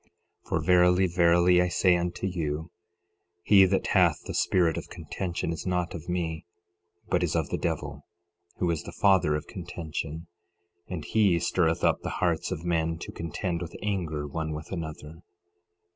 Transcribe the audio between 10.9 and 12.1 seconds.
he stirreth up